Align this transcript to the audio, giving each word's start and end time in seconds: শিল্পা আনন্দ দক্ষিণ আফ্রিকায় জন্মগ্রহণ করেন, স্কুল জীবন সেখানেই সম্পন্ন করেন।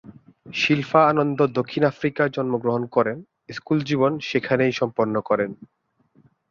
শিল্পা 0.53 1.01
আনন্দ 1.09 1.39
দক্ষিণ 1.57 1.83
আফ্রিকায় 1.85 2.31
জন্মগ্রহণ 2.31 2.83
করেন, 2.95 3.17
স্কুল 3.49 3.79
জীবন 3.83 4.11
সেখানেই 4.29 4.73
সম্পন্ন 4.79 5.15
করেন। 5.29 5.51